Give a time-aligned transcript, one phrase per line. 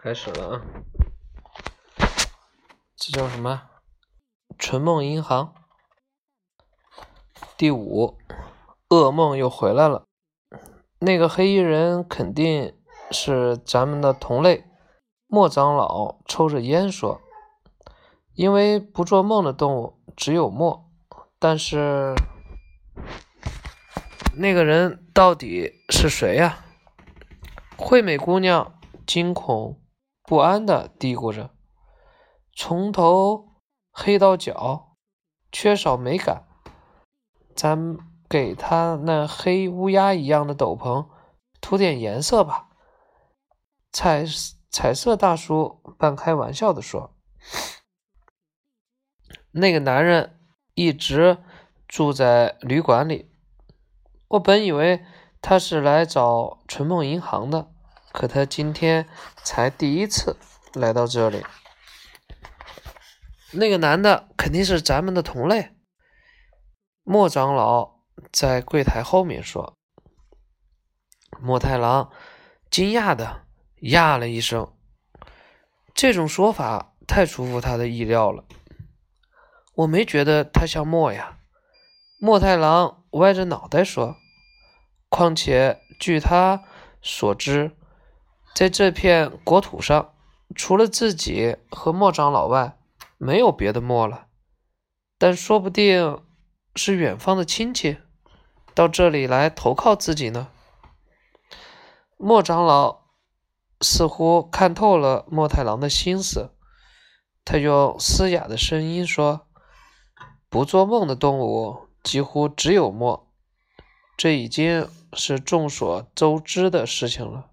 [0.00, 0.62] 开始了啊！
[2.94, 3.62] 这叫什么？
[4.56, 5.52] 纯梦银行
[7.56, 8.16] 第五，
[8.88, 10.04] 噩梦又回来了。
[11.00, 12.78] 那个黑衣人肯定
[13.10, 14.66] 是咱们的同类。
[15.26, 17.20] 莫长老抽着烟说
[18.34, 20.88] ：“因为不做梦的动物只有墨，
[21.40, 22.14] 但是
[24.36, 26.64] 那个人到底是谁呀？”
[27.76, 29.80] 惠美姑娘惊恐
[30.28, 31.54] 不安地嘀咕着
[32.54, 34.94] ：“从头黑到脚，
[35.50, 36.46] 缺少美感。
[37.56, 37.96] 咱
[38.28, 41.08] 给他那黑乌鸦一样的斗篷
[41.62, 42.68] 涂点颜色吧。”
[43.90, 44.26] 彩
[44.70, 47.16] 彩色大叔半开玩笑地说
[49.52, 50.38] ：“那个男人
[50.74, 51.38] 一直
[51.86, 53.30] 住在旅馆里，
[54.28, 55.02] 我本以为……”
[55.40, 57.70] 他是来找纯梦银行的，
[58.18, 59.08] 可他今天
[59.44, 60.36] 才第一次
[60.74, 61.46] 来到这里。
[63.52, 65.76] 那个男的肯定是咱们的同类。
[67.04, 68.00] 莫长老
[68.32, 69.78] 在柜台后面说。
[71.40, 72.10] 莫太郎
[72.68, 73.46] 惊讶的
[73.82, 74.76] 呀了一声，
[75.94, 78.44] 这种说法太出乎他的意料了。
[79.76, 81.38] 我没觉得他像莫呀。
[82.18, 84.16] 莫太郎歪着脑袋说。
[85.08, 86.64] 况且，据他
[87.00, 87.76] 所知，
[88.58, 90.14] 在这片国土上，
[90.56, 92.76] 除了自己和莫长老外，
[93.16, 94.26] 没有别的莫了。
[95.16, 96.20] 但说不定
[96.74, 97.98] 是远方的亲戚
[98.74, 100.48] 到这里来投靠自己呢。
[102.16, 103.02] 莫长老
[103.80, 106.50] 似乎看透了莫太郎的心思，
[107.44, 109.46] 他用嘶哑的声音说
[110.50, 113.32] ：“不做梦的动物几乎只有莫。”
[114.18, 117.47] 这已经是众所周知的事情了。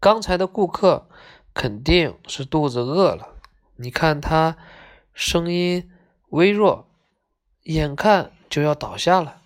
[0.00, 1.08] 刚才的顾客
[1.52, 3.34] 肯定是肚子饿了，
[3.76, 4.56] 你看他
[5.12, 5.90] 声音
[6.30, 6.88] 微弱，
[7.64, 9.42] 眼看就要倒下了。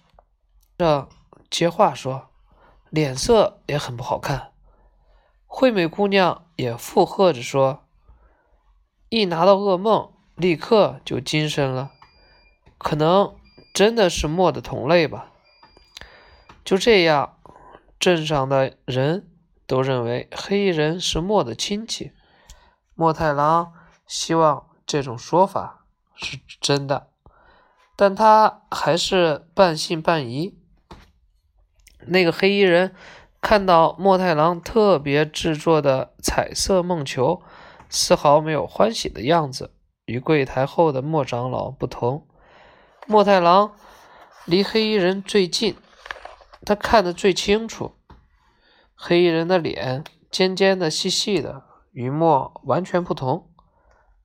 [0.78, 1.08] 这
[1.50, 2.28] 接话说，
[2.88, 4.52] 脸色也很不好看。
[5.46, 7.84] 惠美姑娘也附和着说
[9.10, 11.90] ：“一拿到噩梦，立刻就精神了，
[12.78, 13.34] 可能
[13.72, 15.32] 真的是墨的同类吧。”
[16.64, 17.38] 就这样，
[17.98, 19.28] 镇上的人
[19.66, 22.12] 都认为黑衣人是莫的亲戚。
[22.94, 23.72] 莫太郎
[24.06, 27.08] 希望这种说法是真的，
[27.96, 30.58] 但他还是半信半疑。
[32.06, 32.94] 那个黑衣人
[33.40, 37.42] 看到莫太郎特别制作的彩色梦球，
[37.88, 39.74] 丝毫没有欢喜的样子。
[40.04, 42.26] 与柜台后的莫长老不同，
[43.06, 43.74] 莫太郎
[44.44, 45.76] 离黑衣人最近。
[46.66, 47.94] 他看得最清楚，
[48.94, 53.50] 黑衣人的脸尖尖的、细细的，与墨完全不同。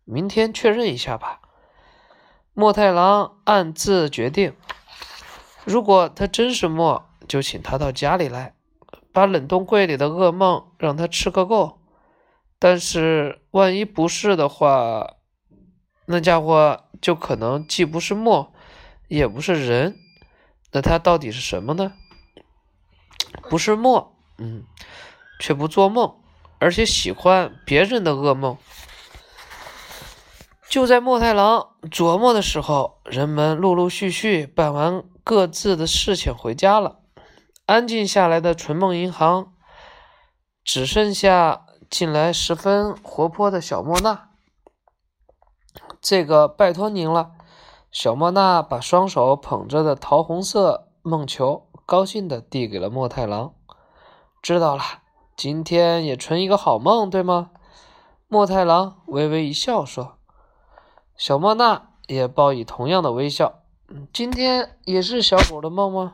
[0.06, 1.42] 明天确认一下吧。
[2.54, 4.56] 莫太郎暗自决定：
[5.66, 8.56] 如果他真是墨，就请他到家里来，
[9.14, 11.80] 把冷冻柜里的噩梦让他吃个够。
[12.58, 15.16] 但是万一不是的话，
[16.06, 18.54] 那家伙就可能既不是墨，
[19.08, 19.96] 也不是人。
[20.72, 21.94] 那他到底是什么呢？
[23.50, 24.64] 不是墨，嗯，
[25.40, 26.16] 却不做梦，
[26.60, 28.58] 而且喜欢别人的噩梦。
[30.70, 37.00] 就在莫太郎琢磨的时候，人们陆陆续续办完各自的事情回家了。
[37.66, 39.54] 安静下来的纯梦银行，
[40.64, 44.30] 只剩下近来十分活泼的小莫娜。
[46.02, 47.32] 这个拜托您了。
[47.92, 51.66] 小莫娜把双手捧着的桃红色梦球。
[51.86, 53.56] 高兴地递给了莫太郎。
[54.42, 54.84] 知道了，
[55.36, 57.52] 今天也存一个好梦，对吗？
[58.28, 60.18] 墨太郎微微一笑说。
[61.16, 63.62] 小莫娜也报以同样的微笑。
[64.14, 66.14] 今天也是小狗的梦吗？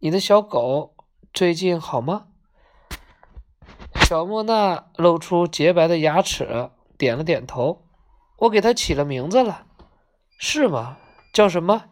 [0.00, 0.94] 你的小狗
[1.32, 2.26] 最近好吗？
[4.02, 7.84] 小莫娜露出洁白的牙齿，点了点头。
[8.38, 9.66] 我给它起了名字了。
[10.38, 10.96] 是吗？
[11.32, 11.84] 叫什么？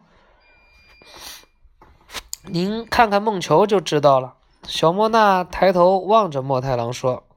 [2.43, 4.35] 您看看梦球就知道了。
[4.67, 7.27] 小莫娜抬头望着莫太郎说：“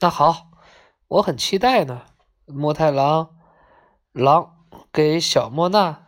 [0.00, 0.48] 那好，
[1.08, 2.02] 我很期待呢。”
[2.46, 3.30] 莫太郎
[4.12, 4.52] 狼
[4.92, 6.04] 给小莫娜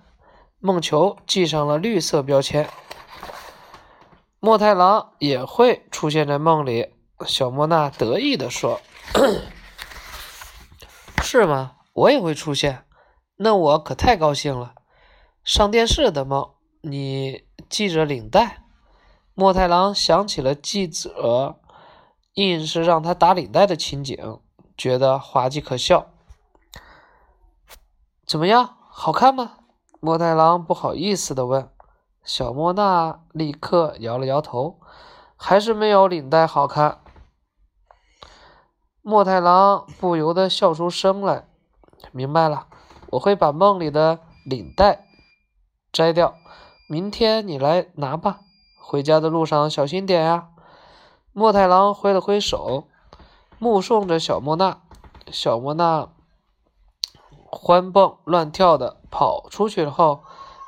[0.58, 2.68] 梦球系上了绿色标签。
[4.40, 6.94] 莫太郎也会出现在梦里。
[7.26, 8.80] 小莫娜得意地说
[11.22, 11.76] ：“是吗？
[11.92, 12.84] 我也会出现，
[13.36, 14.74] 那我可太高兴了。
[15.44, 16.50] 上电视的梦。”
[16.86, 18.63] 你系着领带，
[19.34, 21.58] 莫太郎想起了记者
[22.34, 24.40] 硬是让他打领带的情景，
[24.76, 26.06] 觉得滑稽可笑。
[28.24, 29.58] 怎么样，好看吗？
[29.98, 31.68] 莫太郎不好意思地问。
[32.22, 34.80] 小莫娜立刻摇了摇头，
[35.36, 37.00] 还是没有领带好看。
[39.02, 41.48] 莫太郎不由得笑出声来。
[42.12, 42.68] 明白了，
[43.10, 45.06] 我会把梦里的领带
[45.92, 46.34] 摘掉。
[46.88, 48.40] 明天你来拿吧。
[48.86, 50.48] 回家的路上小心点呀。
[51.32, 52.84] 莫太郎挥了挥手，
[53.58, 54.82] 目送着小莫娜。
[55.32, 56.10] 小莫娜
[57.46, 60.20] 欢蹦乱跳的跑出去后，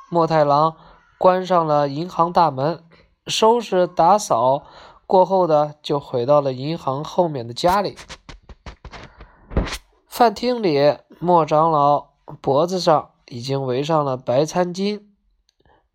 [0.09, 0.75] 莫太郎
[1.19, 2.83] 关上了银行大门，
[3.27, 4.63] 收拾打扫
[5.05, 7.95] 过后的就回到了银行后面的家里。
[10.07, 12.07] 饭厅里，莫长老
[12.41, 15.03] 脖子上已经围上了白餐巾。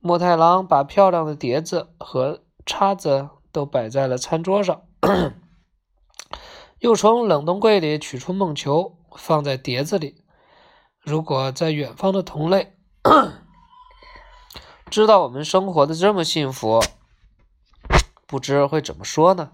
[0.05, 4.83] 莫太郎把漂亮的碟子和叉子都摆在了餐桌上，
[6.81, 10.25] 又从冷冻柜里取出梦球，放在碟子里。
[11.05, 12.75] 如果在远方的同类
[14.91, 16.83] 知道我们生活的这么幸福，
[18.27, 19.53] 不知会怎么说呢？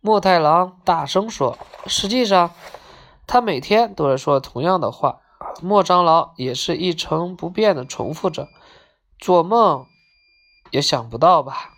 [0.00, 1.56] 莫太郎大声说
[1.86, 2.50] ：“实际上，
[3.28, 5.20] 他每天都在说同样的话。”
[5.62, 8.48] 莫长老也是一成不变的重复着。
[9.18, 9.86] 做梦
[10.70, 11.72] 也想不到吧？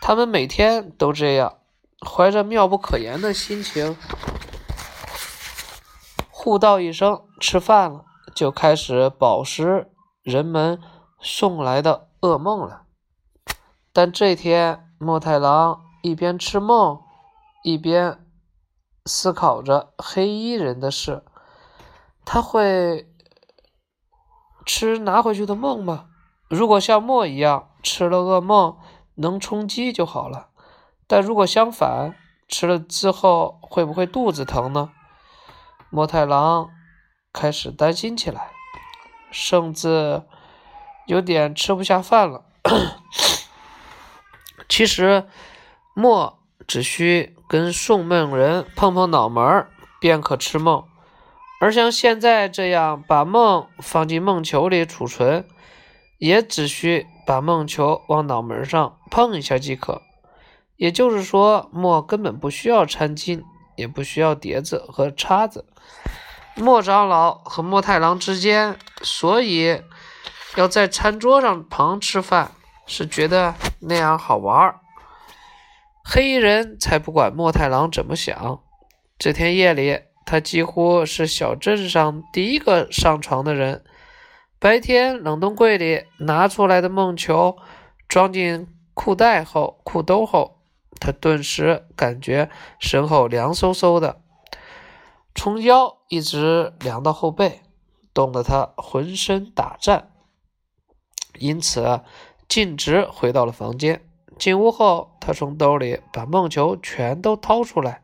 [0.00, 1.58] 他们每天都这样，
[2.06, 3.96] 怀着妙不可言的心情，
[6.30, 9.90] 互道一声“吃饭了”，就开始饱食
[10.22, 10.80] 人们
[11.20, 12.82] 送来的噩梦了。
[13.92, 17.00] 但这天，墨太郎一边吃梦，
[17.62, 18.26] 一边
[19.06, 21.24] 思考着黑衣人的事。
[22.26, 23.10] 他会
[24.66, 26.08] 吃拿回去的梦吗？
[26.54, 28.76] 如果像墨一样吃了噩梦
[29.16, 30.48] 能充饥就好了，
[31.08, 32.14] 但如果相反，
[32.48, 34.90] 吃了之后会不会肚子疼呢？
[35.90, 36.70] 莫太郎
[37.32, 38.50] 开始担心起来，
[39.30, 40.22] 甚至
[41.06, 42.44] 有点吃不下饭了。
[44.68, 45.26] 其实，
[45.94, 49.66] 墨只需跟送梦人碰碰脑门
[50.00, 50.84] 便可吃梦，
[51.60, 55.48] 而像现在这样把梦放进梦球里储存。
[56.24, 60.00] 也只需把梦球往脑门上碰一下即可，
[60.76, 63.42] 也就是说，墨根本不需要餐巾，
[63.76, 65.66] 也不需要碟子和叉子。
[66.54, 69.82] 莫长老和莫太郎之间，所以
[70.56, 72.52] 要在餐桌上旁吃饭，
[72.86, 74.76] 是觉得那样好玩。
[76.02, 78.62] 黑衣人才不管莫太郎怎么想。
[79.18, 83.84] 这天夜里，他几乎是小镇上第一个上床的人。
[84.64, 87.58] 白天冷冻柜里拿出来的梦球
[88.08, 90.62] 装进裤袋后，裤兜后，
[90.98, 92.48] 他顿时感觉
[92.80, 94.22] 身后凉飕飕的，
[95.34, 97.60] 从腰一直凉到后背，
[98.14, 100.10] 冻得他浑身打颤。
[101.38, 102.00] 因此，
[102.48, 104.00] 径直回到了房间。
[104.38, 108.02] 进屋后，他从兜里把梦球全都掏出来，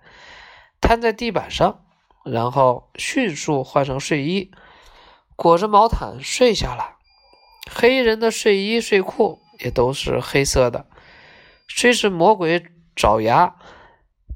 [0.78, 1.80] 摊在地板上，
[2.22, 4.50] 然后迅速换上睡衣。
[5.40, 6.98] 裹着毛毯睡下了。
[7.70, 10.84] 黑衣人的睡衣睡裤也都是黑色的。
[11.66, 13.56] 虽是魔鬼爪牙，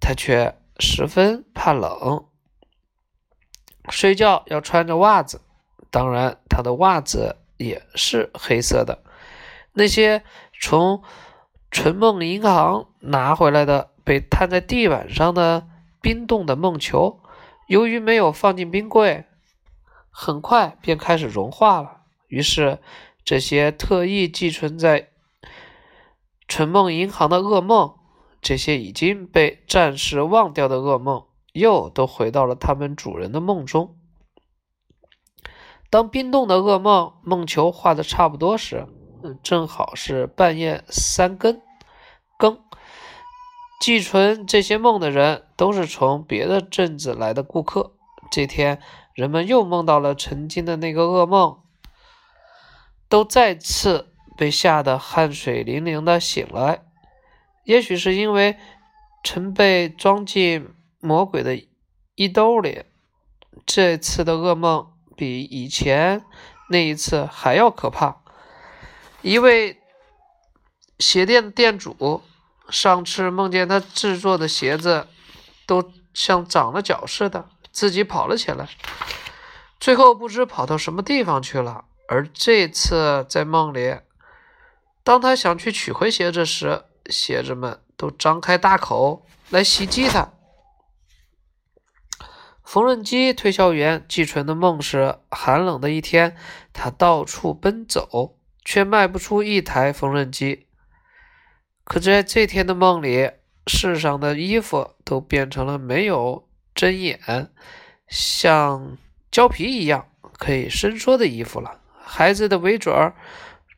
[0.00, 2.24] 他却十分怕冷。
[3.90, 5.42] 睡觉要穿着袜子，
[5.90, 9.04] 当然他的袜子也是黑色的。
[9.74, 10.24] 那些
[10.58, 11.02] 从
[11.70, 15.66] 纯梦银行拿回来的被摊在地板上的
[16.00, 17.20] 冰冻的梦球，
[17.68, 19.26] 由于没有放进冰柜。
[20.16, 22.02] 很快便开始融化了。
[22.28, 22.78] 于是，
[23.24, 25.08] 这些特意寄存在
[26.46, 27.96] 纯梦银行的噩梦，
[28.40, 33.96] 这些已经被暂时忘掉的噩梦，又都回到了他们主人的梦中。
[35.90, 38.86] 当冰冻的噩梦梦球化的差不多时，
[39.42, 41.60] 正好是半夜三更。
[42.38, 42.60] 更
[43.80, 47.94] 寄存这些梦的人，都是从别的镇子来的顾客。
[48.30, 48.80] 这天。
[49.14, 51.62] 人们又梦到了曾经的那个噩梦，
[53.08, 56.82] 都再次被吓得汗水淋淋的醒来。
[57.62, 58.58] 也许是因为
[59.22, 60.68] 曾被装进
[61.00, 61.64] 魔鬼的
[62.16, 62.84] 衣兜里，
[63.64, 66.24] 这次的噩梦比以前
[66.68, 68.20] 那一次还要可怕。
[69.22, 69.80] 一位
[70.98, 72.22] 鞋店的店主
[72.68, 75.06] 上次梦见他制作的鞋子
[75.66, 77.48] 都像长了脚似的。
[77.74, 78.68] 自己跑了起来，
[79.80, 81.86] 最后不知跑到什么地方去了。
[82.08, 83.96] 而这次在梦里，
[85.02, 90.32] 当他想去取回鞋子时，鞋子们都张开大口来袭击他。
[92.62, 96.36] 缝纫机推销员季纯的梦是：寒冷的一天，
[96.72, 100.68] 他到处奔走，却卖不出一台缝纫机。
[101.82, 103.32] 可在这天的梦里，
[103.66, 107.50] 世上的衣服都变成了没有针眼、
[108.08, 108.98] 像
[109.30, 111.80] 胶皮一样可以伸缩的衣服了。
[112.02, 113.14] 孩子的围嘴儿、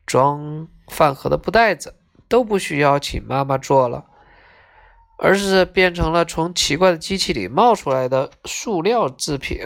[0.05, 1.95] 装饭盒的布袋子
[2.27, 4.05] 都不需要请妈妈做了，
[5.17, 9.59] 而是变成了从奇怪的机器里冒出来的塑料制品。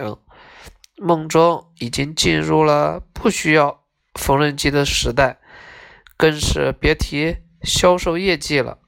[0.96, 3.82] 梦中已经进入了不需要
[4.14, 5.40] 缝纫机的时代，
[6.16, 8.78] 更是别提销售业绩了。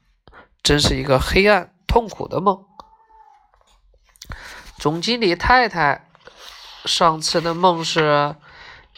[0.63, 2.63] 真是一个黑暗痛苦的梦。
[4.77, 6.09] 总经理太太
[6.85, 8.35] 上次的梦是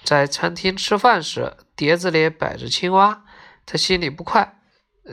[0.04, 3.24] 在餐厅吃饭时，碟子里摆着青蛙，
[3.66, 4.60] 他心里不快，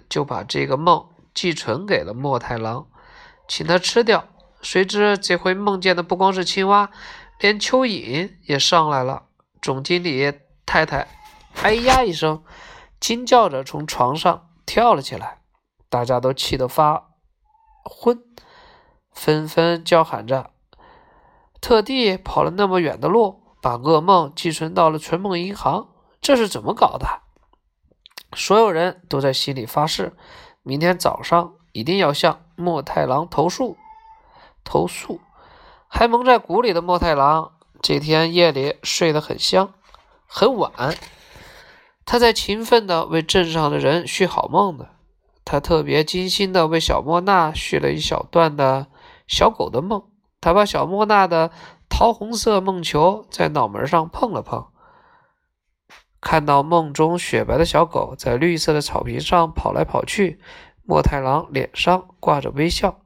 [0.09, 2.89] 就把这个梦寄存给了莫太郎，
[3.47, 4.29] 请他吃掉。
[4.63, 6.91] 谁知这回梦见的不光是青蛙，
[7.39, 9.27] 连蚯蚓也上来了。
[9.61, 10.33] 总经理
[10.65, 11.07] 太太
[11.63, 12.43] 哎呀一声，
[12.99, 15.41] 惊叫着从床上跳了起来。
[15.91, 17.11] 大家都气得发
[17.85, 18.19] 昏，
[19.13, 20.51] 纷纷叫喊着，
[21.65, 25.89] 特地跑了那么远的路，把噩梦寄存到了春梦银行，
[26.21, 27.23] 这是怎么搞的？
[28.37, 30.15] 所有人都在心里发誓，
[30.63, 33.79] 明天早上一定要向莫太郎投诉。
[34.63, 35.23] 投诉！
[35.89, 39.73] 还蒙在鼓里的莫太郎，这天夜里睡得很香，
[40.27, 40.71] 很晚，
[42.05, 44.89] 他在勤奋地为镇上的人续好梦呢。
[45.47, 48.89] 他特别精心地为小莫娜续了一小段的
[49.27, 50.03] 小狗的梦。
[50.45, 51.51] 他把小莫娜的
[51.89, 54.67] 桃红色梦球在脑门上碰了碰，
[56.21, 60.39] 看到梦中雪白的小狗在绿色的草坪上跑来跑去，
[60.83, 63.01] 莫太郎脸上挂着微笑，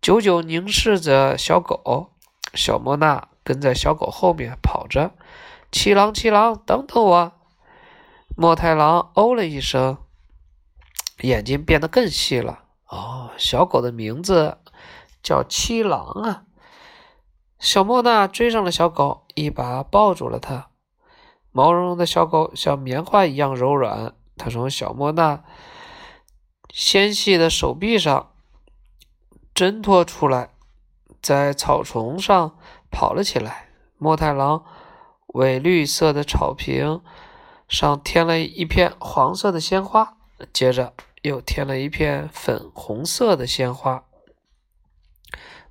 [0.00, 2.10] 久久凝视着小狗。
[2.52, 5.12] 小莫娜跟在小狗后面跑着
[5.70, 7.32] ：“七郎，七郎，等等我！”
[8.36, 9.98] 莫太郎哦了一声。
[11.20, 12.64] 眼睛变得更细了。
[12.88, 14.58] 哦，小狗的名字
[15.22, 16.42] 叫七郎啊！
[17.62, 20.70] 小莫娜追上了小狗，一把抱住了它。
[21.52, 25.44] 毛茸茸的小狗像棉花一样柔软，它从小莫娜
[26.70, 28.32] 纤细的手臂上
[29.54, 30.50] 挣脱出来，
[31.22, 32.58] 在草丛上
[32.90, 33.68] 跑了起来。
[33.96, 34.64] 莫太郎
[35.28, 37.00] 为绿色的草坪
[37.68, 40.16] 上添了一片黄色的鲜花，
[40.52, 40.92] 接着。
[41.22, 44.02] 又添了一片粉红色的鲜花。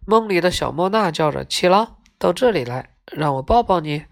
[0.06, 4.06] 梦里的小莫娜叫着：“七郎，到这里来，让我抱抱你。”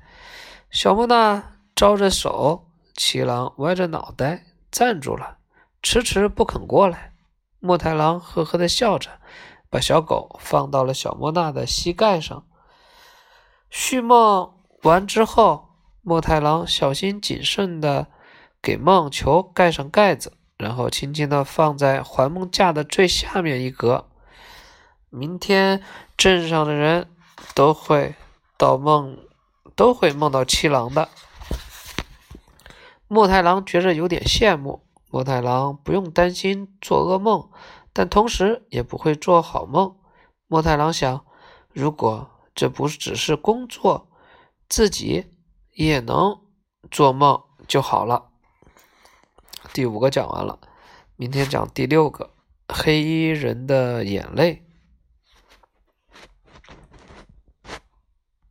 [0.70, 5.38] 小莫娜招着手，七郎歪着脑袋站住了，
[5.82, 7.14] 迟迟不肯过来。
[7.60, 9.10] 莫太郎呵呵的笑着，
[9.70, 12.46] 把小狗放到了小莫娜的膝盖上。
[13.70, 14.54] 续梦
[14.84, 15.70] 完之后，
[16.02, 18.08] 莫太郎小心谨慎的
[18.62, 20.34] 给梦球盖上盖子。
[20.58, 24.09] 然后轻轻地放在环梦架的最下面一格。
[25.10, 25.82] 明天
[26.16, 27.10] 镇上的人
[27.56, 28.16] 都会
[28.58, 29.18] 到梦，
[29.76, 31.10] 都会梦到七郎的。
[33.08, 34.86] 莫太郎觉着有点羡慕。
[35.10, 37.50] 莫太郎不用担心做噩梦，
[37.92, 39.96] 但同时也不会做好梦。
[40.46, 41.26] 莫太郎想，
[41.74, 44.12] 如果这不只是工作，
[44.68, 45.26] 自己
[45.74, 46.40] 也能
[46.92, 48.30] 做梦就好了。
[49.74, 50.60] 第五个讲完了，
[51.16, 52.36] 明天讲第六个
[52.68, 54.69] 黑衣人的眼泪。